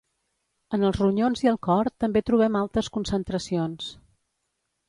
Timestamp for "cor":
1.69-1.91